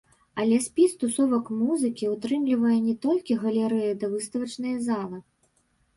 [0.43, 5.17] Але спіс тусовак музыкі ўтрымлівае не толькі галерэі ды выставачныя залы.